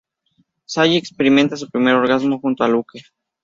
Sally 0.65 0.97
experimenta 0.97 1.55
su 1.55 1.69
primer 1.69 1.93
orgasmo 1.93 2.39
junto 2.39 2.63
a 2.63 2.67
Luke. 2.67 3.03